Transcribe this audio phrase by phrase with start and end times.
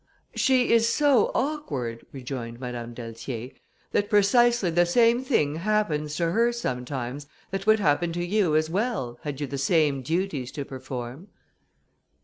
[0.33, 3.51] "She is so awkward," rejoined Madame d'Altier,
[3.91, 8.67] "that precisely the same thing happens to her sometimes, that would happen to you as
[8.67, 11.27] well, had you the same duties to perform."